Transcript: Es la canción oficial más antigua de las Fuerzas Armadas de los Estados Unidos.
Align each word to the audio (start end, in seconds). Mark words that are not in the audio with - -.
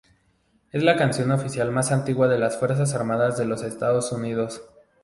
Es 0.71 0.81
la 0.81 0.95
canción 0.95 1.29
oficial 1.31 1.69
más 1.71 1.91
antigua 1.91 2.27
de 2.27 2.39
las 2.39 2.57
Fuerzas 2.57 2.95
Armadas 2.95 3.37
de 3.37 3.45
los 3.45 3.61
Estados 3.61 4.11
Unidos. 4.11 4.63